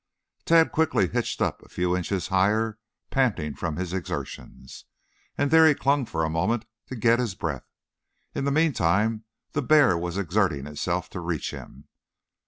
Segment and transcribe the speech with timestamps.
[0.45, 2.79] Tad quickly hitched up a few inches higher,
[3.11, 4.85] panting from his exertions,
[5.37, 7.67] and there he clung for a moment to get his breath.
[8.33, 11.87] In the meantime the bear was exerting itself to reach him.